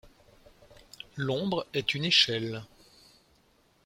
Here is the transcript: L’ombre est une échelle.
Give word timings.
L’ombre 1.15 1.67
est 1.75 1.93
une 1.93 2.05
échelle. 2.05 2.63